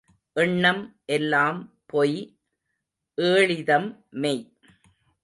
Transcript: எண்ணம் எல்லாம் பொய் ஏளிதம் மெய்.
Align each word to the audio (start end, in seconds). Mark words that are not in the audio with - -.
எண்ணம் 0.35 0.81
எல்லாம் 1.05 1.59
பொய் 1.85 2.17
ஏளிதம் 3.17 3.89
மெய். 4.09 4.43